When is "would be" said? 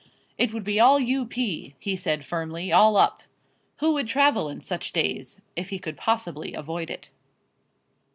0.51-0.79